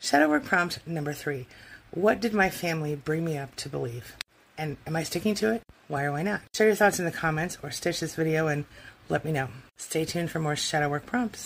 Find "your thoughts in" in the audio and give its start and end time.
6.68-7.04